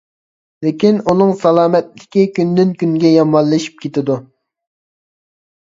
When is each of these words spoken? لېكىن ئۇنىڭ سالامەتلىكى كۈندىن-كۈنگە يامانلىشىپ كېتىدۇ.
لېكىن 0.67 0.95
ئۇنىڭ 1.11 1.33
سالامەتلىكى 1.41 2.23
كۈندىن-كۈنگە 2.39 3.13
يامانلىشىپ 3.19 3.79
كېتىدۇ. 3.85 4.17